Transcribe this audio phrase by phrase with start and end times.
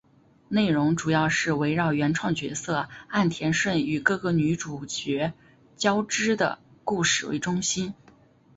[0.47, 5.33] 内容主要是围绕原创角色岸田瞬与各个女主角
[5.77, 7.93] 交织的故事为中心。